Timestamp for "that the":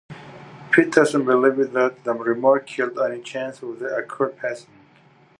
1.73-2.15